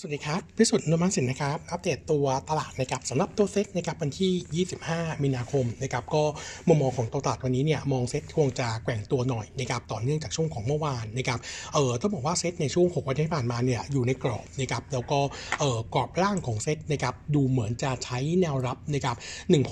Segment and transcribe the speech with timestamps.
[0.00, 6.22] สวัสดีครับ พิสุทธิ์นมัสินนะครับ อัปเดตตัวตลาดนะครับสำหรับตัวเซ็ตนะครับวันที่ 25 มีนาคมนะครับก็
[6.68, 11.38] มุมมองของตัวตลาดวันนี้เนี่ยมองเซ็ตคงจะแกว่งตัวหน่อยนะครับต่อเนื่องจากช่วงของเมื่อวานนะครับ
[11.74, 15.20] เออต้องบอกว่าเซ็ตในช่วง 6 วันที่ผ่านมาเนี่ยอยู่ในกรอบนะครับแล้วก็
[15.60, 19.16] เออกรอบล่างของเซ็ตนะครับดูเหมือนจะใช้แนวรับนะครับ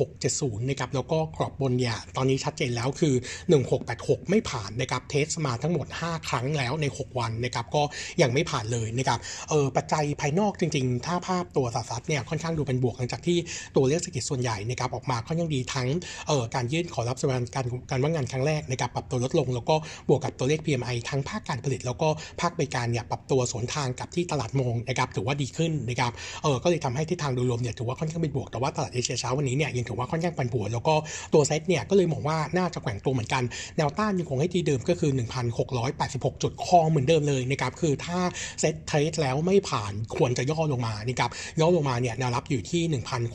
[0.06, 3.14] 1670นะครับแล้วก็กรอบบนเนี่ยตอนนี้ชัดเจนแล้วคือ
[3.72, 7.82] 1686 ไม่ผ่านนะครับ test มาทั้งหมด 5 ครั้งแล้วใน 6 วันนะครับก็
[8.22, 9.18] ยังไม่ผ่านเลยนะครับ
[9.50, 13.38] เออปัจจัยภายนอกจริง ๆ ถ้าภาพตัวสาสัตเนี่ยค่อนข้างดูเป็นบวกหลังจากที่
[13.76, 15.88] ตัวเลขเศรษฐกิจส่วนใหญ่นะครับออกมาค่อนข้างดีทั้ง
[16.28, 19.74] เอ่อการยื่นขอรับสวัสดิการการว่างงานครั้งแรกนะครับปรับตัวลดลง แล้วก็
[20.08, 22.08] บวกกับตัวเลข PMI ทั้งภาคการผลิต แล้วก็
[22.40, 30.94] ภาคบริการเนี่ยปรับตัวสวนทางกับที่ตลาดมองนะครับถือว่าดีขึ้นนะครับเออก็เลยทำให้ทิศทางโดยรวมเนี่ยถือว่าค่อนข้างเป็นบวกแต่ว่าตลาดเอเชียเช้าวันนี้เนี่ยยังถือว่าค่อนข้างผันผวนแล้วก็
[31.34, 33.42] ตัวเซ็ตเนี่ยก็เลยมองว่าน่าจะแกว่งตัวเหมือนกัน
[33.76, 35.10] แนวต้านยังคงให้ที่เดิมก็คือ
[35.76, 38.18] 1,686 จุดคอเหมือนเดิมเลยนะครับคือถ้า
[38.60, 42.82] เซ็ตเทรดแล้วไม่ผ่านควรจะย่อลงมานะครับย่อลงมาเนี่ยแนวรับอยู่ที่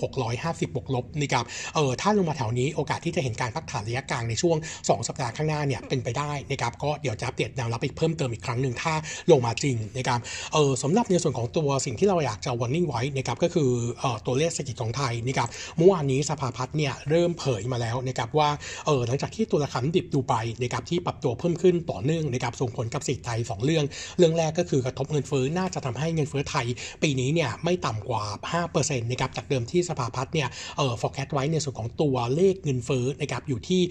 [0.07, 8.93] 1,650 บวกลบนะครับเออถ้าลงมาแถวนี้โอกาสที่จะเห็นการพักฐานระยะกลางในช่วง 2 สัปดาห์ข้างหน้าเนี่ยเป็นไปได้นะครับก็เดี๋ยวจะอัปเดตแนวรับอีกเพิ่มเติมอีกครั้งหนึ่งถ้า
[9.31, 10.19] ลงมาจริงนะครับ
[10.53, 18.49] เออสำหรับในส่วนของตัวสิ่งที่เราอยากจะวอร์นิ่งไว้นะครับก็คือเออตัวเลขเศรษฐกิจของไทยนะครับเมื่อวานนี้สภาพัฒน์เนี่ยเริ่มเผยมาแล้วนะครับว่า
[18.85, 23.85] เออหลังจากที่ตัวราคาดิบดูไปนะครับที่ปรับตัวเพิ่มขึ้นต่อเนื่องนะครับส่งผลกับเศรษฐกิจไทย 2 เรื่อง
[24.17, 26.60] เรื่องแรกก็คือกระทบเงินเฟ้อน่าจะทำให้เงินเฟ้อไทย
[27.01, 28.23] ปีนี้เนี่ยไม่ต่ำกว่า
[28.73, 33.81] 5%นะครับจากเดิมที่สภาพัฒน์เนี่ยเอ่อ forecast ไว้ในส่วนของตัวเลขเงินเฟ้อนะครับอยู่ที่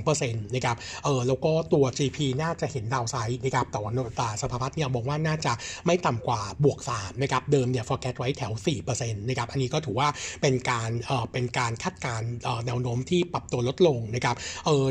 [0.00, 5.52] 2%นะครับเออแล้วก็ตัว GP น่าจะเห็นดาวไซด์นะครับแต่ว่าตาสภาพัฒน์เนี่ยบอกว่าน่าจะ
[5.86, 8.52] ไม่ต่ำกว่าบวก3นะครับเดิมเนี่ย forecast ไว้แถว
[8.86, 10.08] 4%นะครับอันนี้ก็ถือว่า
[10.42, 12.30] เป็นการเอ่อเป็นการคาดการณ์
[12.66, 14.84] แนวโน้มที่ปรับตัวลดลงนะครับเออ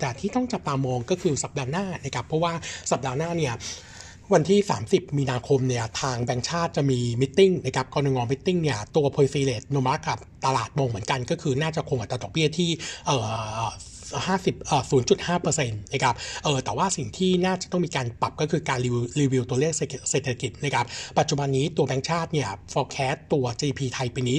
[0.00, 2.52] แต่ที่ต้องจับตามองก็คือสัปดาห์หน้านะครับเพราะว่า
[2.90, 3.54] สัปดาห์หน้าเนี่ย
[4.34, 12.70] วันที่ 30 มีนาคมเนี่ยทางแบงก์ชาติจะมีมิ팅นะครับกรงงมิ팅เนี่ยตัว p o l i c y rate โนมากับตลาดมองเหมือนกันก็คือน่าจะคงอัตราดอกเบี้ยที่
[13.06, 13.16] เอ่
[13.60, 13.62] อ
[14.10, 14.82] 50เอ่อ
[15.30, 16.14] 0.5%นะครับ
[16.44, 18.78] เออแต่ว่าสิ่งที่น่าจะต้องมีการปรับก็คือการ
[19.20, 19.72] รีวิวตัวเลข
[20.10, 20.86] เศรษฐกิจนะครับ
[21.18, 24.36] ปัจจุบันนี้ตัวแบงก์ชาติเนี่ย forecast ตัว GDP ไทยปีนี้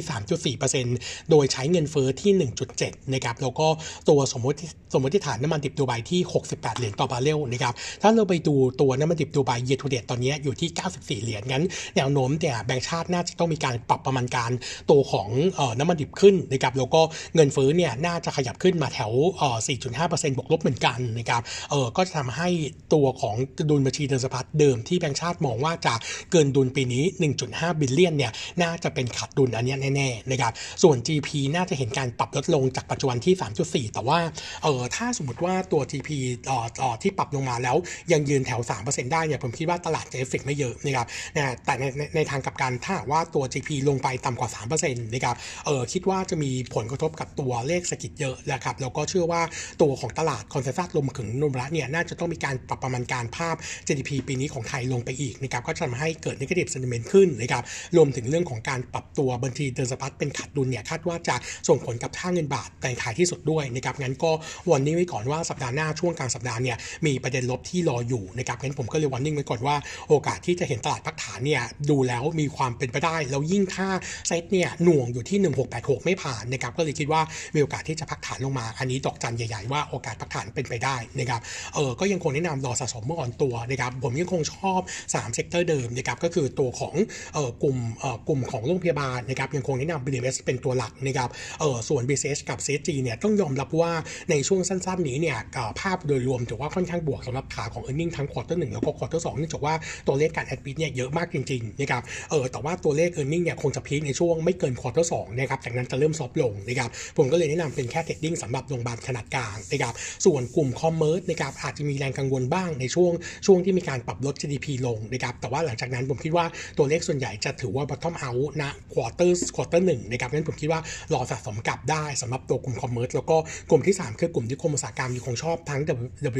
[0.63, 2.31] 3.4%โดยใช้เงินเฟ้อที่
[2.73, 3.67] 1.7นะครับแล้วก็
[4.09, 4.57] ตัวสมมติ
[4.93, 11.63] สมมติฐานน้ำมันดิบดูไบที่ 68 เหรียญต่อบาร์เรลนะครับถ้าเราไปดูตัวน้ำมันดิบดูไบเยทูเดตตอนนี้อยู่ที่ 94 เหรียญงั้น
[11.95, 14.51] แนวโน้มแต่แบงก์ชาติน่าจะต้องมีการปรับประมาณการ
[14.91, 17.01] ตัวของเอ่อน้ำมันดิบขึ้นนะครับแล้วก็
[17.35, 21.41] เงินเฟ้อเนี่ยน่าจะขยับขึ้นมาแถวเอ่อ4.5%บวกลบเหมือนกันนะครับ
[21.71, 22.47] เออก็จะทำให้
[22.93, 23.35] ตัวของ
[23.69, 25.93] ดุลบัญชีเดินสะพัดเดิมที่แบงก์ชาติมองว่าจะ
[26.31, 27.03] เกินดุลปีนี้
[27.43, 28.31] 1.5 billion เนี่ย
[28.61, 30.51] น่าจะเป็นขาดดุลอันนี้แน่ๆนะครับ
[30.83, 34.19] ส่วน GP น่าจะเห็นการปรับลดลงจากปัจจุบันที่ 3.4 แต่ว่า
[34.63, 36.09] เออถ้าสมมติว่าตัว GP
[36.47, 37.77] เอ่อออที่ปรับลงมาแล้ว
[38.11, 45.35] ยังยืนแถว 3%ได้เนี่ยผมคิดว่าตลาดจะเอฟเฟกไม่เยอะนะครับนะแต่ในในในทางกลับกันถ้าว่าตัว GP ลงไปต่ำกว่า 3%นะครับ
[45.65, 49.41] เออคิดว่าจะมีผลกระทบกับตัวเลขเศรษฐกิจเยอะนะครับแล้วก็เชื่อว่า
[49.81, 53.55] ตัวของตลาดคอนเซนแซสลมถึงนมระเนี่ยน่าจะต้องมีการปรับประมาณการภาพ
[53.87, 57.63] GDP ปีนี้ของไทยลงไปอีกนะครับก็จะทำให้เกิด negative sentiment ขึ้นนะครับ
[57.97, 61.35] รวมถึงเรื่องของการปรับตัวบัญชีเดินสะพัดเป็นขาดดุลเนี่ยคาดว่าจะ
[61.67, 64.31] ส่งผลกับค่าเงินบาทในท้ายที่สุดด้วยนะครับงั้นก็
[64.71, 69.75] วันนี้ไว้ก่อนว่าสัปดาห์หน้าช่วงกลางสัปดาห์เนี่ยมีประเด็นลบที่รออยู่นะครับงั้นผมก็เลยวันนิ่งไว้ก่อนว่า
[70.09, 73.87] โอกาสที่จะเห็นตลาดพักฐานเนี่ยดูแล้วมีความเป็นไปได้ แล้วยิ่งถ้า
[74.27, 75.37] เซตเนี่ยหน่วงอยู่ที่
[75.71, 77.21] 1686 ไม่ผ่านนะครับก็เลยคิดว่า
[77.55, 81.41] มีโอกาสที่จะพักฐานลงมาอันนี้ดอกจันใหญ่ ๆ ว่าโอกาสพักฐานเป็นไปได้นะครับ
[81.75, 84.79] เออก็ยังคงแนะนำรอสะสมเมื่ออ่อนตัวนะครับผมยังคงชอบ
[85.11, 86.95] 3 sector เดิมนะครับก็คือตัวของ
[87.33, 91.29] เออกลุ่มเออกลุ่มของโรงพยาบาลนะครับยังคงแนะนำ BDMS เป็นตัวหลักนะครับ
[91.59, 93.91] เออส่วน BCH กับ CHG เนี่ยต้องยอมรับว่า
[94.31, 95.37] ในช่วงสั้นๆนี้เนี่ย
[95.79, 99.73] ภาพโดยรวมถือว่าค่อนข้างบวกสำหรับขาของ e a r n i n g ทั้ง quarter หนึ่งแล้วก็ quarter สองเนื่องจากว่า
[100.07, 102.01] ตัวเลขการ admit เนี่ยเยอะมากจริงๆนะครับ
[102.31, 108.35] เออแต่ว่าตัวเลข e a r n i n g เนี่ยคงจะ peak ในช่วงไม่เกิน quarter สองนะครับจากนั้นจะเริ่ม soft ลงนะครับผมก็เลยแนะนำเป็นแค่ trading
[108.43, 109.93] สำหรับโรงพยาบาลขนาดกลางนะครับ
[110.25, 113.11] ส่วนกลุ่ม commerce นะครับอาจจะมีแรงกังวลบ้างในช่วง
[113.45, 116.45] ช่วงที่มีการปรับลด GDP ลงนะครับแต่ว่าหลังจากนั้นผมคิดว่า
[116.77, 120.81] ตัวเลขส่วนใหญ่จะถือว่า bottom out นะ quarter quarter หนึ่งนะครับงั้นผมคิดว่า
[121.13, 123.37] รอสะสมกลับได้สำหรับตัวกลุ่ม commerce แล้วก็
[123.69, 125.81] กลุ่มที่ 3 คือกลุ่มนิคมอุตสาหกรรมยังคงชอบทั้ง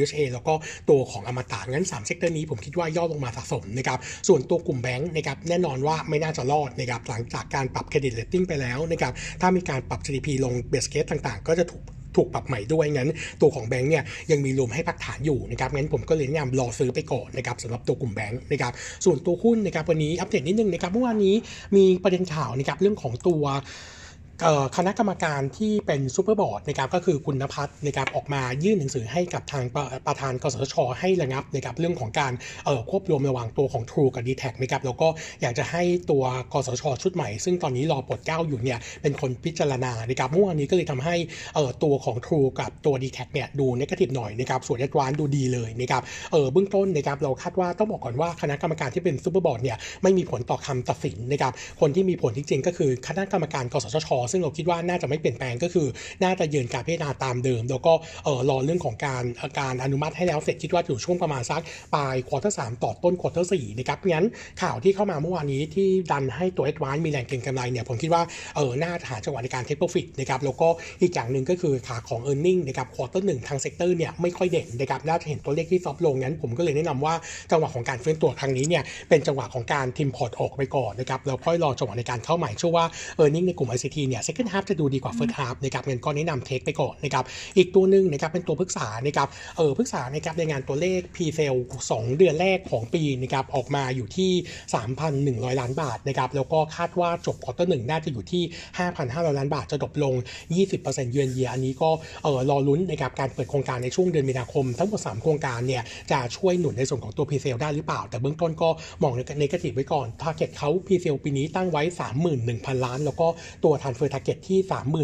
[0.00, 0.54] WHA แล้วก็
[0.90, 3.98] ตัวของอมตะงั้น 3 sector นี้ผมคิดว่าย่อลงมาสะสมนะครับ
[4.28, 11.82] ส่วนตัวกลุ่มแบงค์นะครับแน่นอนว่าไม่น่าจะรอดนะครับหลังจากการปรับเครดิตเรตติ้งไปแล้วนะครับถ้ามีการปรับ GDP ลง base case ต่างๆ ก็จะถูก
[12.16, 13.08] ถูกปรับใหม่ด้วยงั้น
[13.42, 18.72] ตัวของแบงค์เนี่ยยังมี room ให้พักฐานอยู่นะครับงั้นผมก็เลยแนะนำรอซื้อไปก่อนนะครับสำหรับตัวกลุ่มแบงค์นะครับ
[19.04, 21.34] ส่วนตัวหุ้นนะครับวันนี้อัปเดตนิดนึงนะครับเมื่อวานนี้
[21.76, 23.42] มีประเด็นข่าวนะครับเรื่องของตัว
[24.76, 32.32] คณะกรรมการที่เป็นซูเปอร์บอร์ดนะครับก็คือคุณนภัสนะครับออกมายื่นหนังสือให้กับทางประประธานกสทช ให้ระงับนะครับเรื่องของการ
[32.90, 35.08] ควบรวมระหว่างตัวของ True กับ d t แทนะครับแล้วก็
[35.42, 41.16] อยากจะให้ตัวกสทช ชุดใหม่ ซึ่งตอนนี้รอโปรดเกล้าอยู่เนี่ยเป็นคนพิจารณานะครับเมื่อวานนี้ก็เลยทำให้
[41.82, 46.02] ตัวของ True กับตัว d t แทเนี่ยดู negative หน่อยนะครับส่วน a d v a n c e ดูดีเลยนะครับ
[46.32, 55.86] เออเบื้องต้นนะครับเราคาดว่าต้องบอกก่อนว่าคณะกรรมการที่เป็นซูเปอร์บอร์ดเนี่ยไม่มีผลต่อคำตัดสินนะครับคนที่มีผลจริงๆก็คือคณะกรรมการกสทชซึ่งเราคิดว่าน่าจะไม่เปลี่ยนแปลงก็คือ
[56.24, 57.92] น่าจะยืนการพิจารณาตามเดิม แล้วก็
[58.24, 59.24] เออรอเรื่องของการ
[59.60, 61.62] การอนุมัติให้แล้วเสร็จคิดว่าอยู่ช่วงประมาณสัก
[61.94, 64.26] ปลาย quarter สามต่อต้น quarter สี่นะครับงั้น
[64.62, 68.22] ข่าวที่เข้ามาเมื่อวานนี้ที่ดันให้ตัวเอ v วานมีแรงเก็งกำไรเนี่ยผมคิดว่า
[68.56, 70.68] เออน่าหาจังหวะในการ take profit นะครับแล้วก็
[71.02, 77.14] อีกอย่างหนึ่งก็คือขาของ e a r n i n g นะครับ quarter หนึ่งทาง sector เนี่ยไม่ค่อยเด่นนะครับน่าจะเห็นตัวเลขที่ soft ลงงั้น ผมก็เลยแนะนำว่า
[77.50, 82.84] จังหวะของการฟื้นตัวครั้งนี้เนี่ยเป็นจังหวะของการ trim port ออกไปก่อนนะครับแล้วค่อยรอจังหวะในการเข้าใหม่เชื่อว่า
[83.22, 85.56] e a r n i n g ในกลุ่ม ICT เนี่ย second half จะดูดีกว่า first half
[85.64, 87.24] นะครับงั้นก็แนะนำ take ไปก่อนนะครับ
[87.56, 94.32] อีกตัวหนึ่งนะครับเป็นตัวพฤกษานะครับเออพฤกษานะครับในงานตัวเลข P sale 2เดือนแรกของปีนะครับออกมาอยู่ที่
[95.50, 98.42] 3,100 ล้านบาทนะครับแล้วก็คาดว่าจบ quarter หนึ่งน่าจะอยู่ที่
[98.90, 100.14] 5,500 ล้านบาทจะ drop ลง
[100.64, 101.90] 20%เยือนเยียอันนี้ก็
[102.22, 105.82] เออรอลุ้นนะครับการเปิดโครงการในช่วงเดือนมีนาคม ทั้งหมด 3 โครงการเนี่ย
[106.12, 108.68] จะช่วยหนุนในส่วนของตัว presale ได้หรือเปล่า แต่เบื้องต้นก็
[109.02, 111.82] มอง negative ไว้ก่อน t a r g e t เขา presale ปีนี้ตั้งไว้
[112.34, 113.26] 31,000 ล้าน แล้วก็
[113.64, 114.58] ตัว transfer target ที่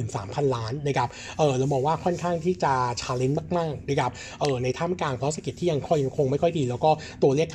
[0.04, 1.08] 33,000 ล้านนะครับ
[1.38, 4.10] เออเรามองว่าค่อนข้างที่จะ challenge มากๆนะครับ
[4.40, 6.90] เออในท่ามกลางภาวะเศรษฐกิจที่ยังค่อยยังคงไม่ค่อยดี แล้วก็
[7.22, 7.48] ตัวเลข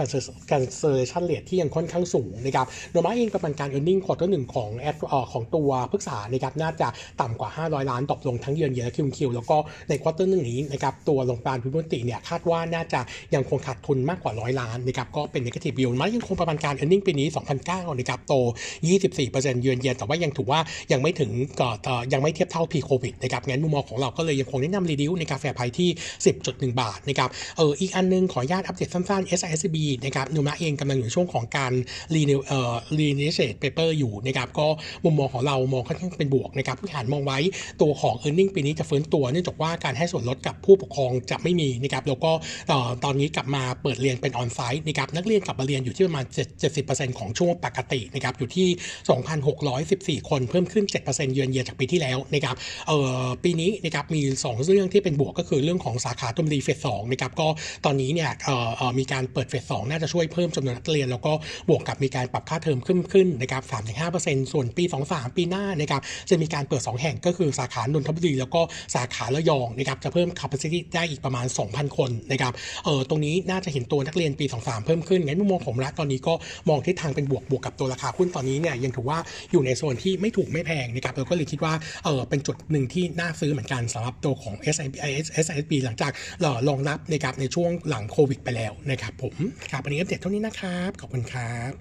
[0.52, 4.96] cancellation rate ที่ยังค่อนข้างสูงนะครับโนมูระเองประมาณการ earning quarter หนึ่งของแอด
[5.34, 6.88] ของตัวพฤกษานะครับน่าจะ
[7.22, 9.58] ต่ำกว่า 500 ล้านตกลงทั้งเยือนเยียและ QoQ แล้วก็
[9.90, 13.00] ใน quarter หนึ่งนี้นะครับตัวโรงพยาบาลพิบูลติเนี่ยคาดว่าน่าจะ
[13.36, 17.28] ยังคงขาดทุนมากกว่า 100 ล้านนะครับก็เป็น negative view มายังคงประมาณการ earning ปีนี้
[17.64, 18.34] 2009นะครับโต
[19.00, 20.60] 24%เยือนเยียแต่ว่ายังถือว่า
[20.92, 21.70] ยังไม่ถึงก็
[22.14, 25.90] ยังไม่เทียบเท่า pre covid นะครับงั้นมุมมองของเราก็เลยยังคงแนะนำรีดิวในกาแฟไพที่
[26.36, 31.74] 10.1 บาทนะครับเอออีกอันนึงขออนุญาตอัปเดตสั้นๆ SISB นะครับนูมาเองกำลังอยู่ช่วงของการ
[32.16, 34.68] รีเนเอ่อรีเนเชตเปเปอร์อยู่นะครับก็
[35.06, 37.40] มุมมองของเรามองค่อนข้างเป็นบวกนะครับผู้บริหารมองไว้
[37.82, 42.32] ตัวของ e a r n i n g ปีนี้จะฟื้นตัวเนื่องจากว่าการให้ส่วนลดกับผู้ปกครองจะไม่มีนะครับแล้วก็
[43.04, 46.26] ตอนนี้กลับมาเปิดเรียนเป็นออนไซต์นะครับนักเรียนกลับมาเรียนอยู่ที่ประมาณ
[46.72, 48.68] 70%ของช่วงปกตินะครับอยู่ที่
[50.24, 52.56] 2,614 คนเพิ่มขึ้น 7%เยือนเยียจากปีที่แล้วนะครับ
[52.88, 57.48] เอ่อปีนี้นะครับมี 2 เรื่องที่เป็นบวกก็คือเรื่องของสาขาตุมรีเฟสสองนะครับก็
[57.86, 61.34] ตอนนี้เนี่ยเอ่ออมีการเปิดเฟสสองน่าจะช่วยเพิ่มจำนวนนักเรียน แล้วก็
[61.70, 63.64] บวกกับมีการปรับค่าเทอมขึ้นขึ้นนะครับ
[64.08, 68.62] 3-5%ส่วนปี23ปีหน้านะครับจะมีการเปิด 2 แห่งก็คือสาขานนทบุรีแล้วก็
[68.96, 72.54] สาขาระยองนะครับจะเพิ่ม capacity ได้อีกประมาณ 2,000 คนนะครับ
[72.86, 76.34] เออตรงนี้น่าจะเห็นตัวนักเรียนปี 23 เพิ่มขึ้นงั้นมุมมองผมละตอนนี้ก็
[76.70, 79.20] มองทิศทางเป็นบวกบวกกับตัวราคาหุ้นตอนนี้เนี่ยยังถือว่า
[79.52, 81.74] อยู่ในโซนที่ไม่ถูกไม่แพงนะครับเราก็เลยคิดว่า
[82.04, 84.96] เออเป็นจุดหนึ่งที่น่าซื้อเหมือนกันสำหรับตัวของ S I P
[85.46, 89.36] S I S B หลังจากหล่องรับนะครับในช่วงหลังโควิดไปแล้วนะครับผม
[89.72, 91.72] ครับวันนี้อัปเดตเท่านี้นะครับ ขอบคุณครับ